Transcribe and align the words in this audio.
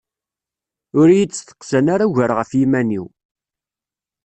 Ur 0.99 1.07
iyi-d-steqsan 1.09 1.85
ara 1.93 2.05
ugar 2.09 2.31
ɣef 2.37 2.51
yiman-iw. 2.59 3.05